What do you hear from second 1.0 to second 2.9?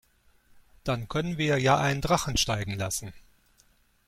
können wir ja einen Drachen steigen